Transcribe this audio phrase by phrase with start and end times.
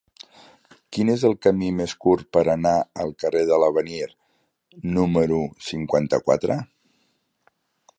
[0.95, 2.73] Quin és el camí més curt per anar
[3.05, 4.03] al carrer de l'Avenir
[4.99, 6.61] número cinquanta-quatre?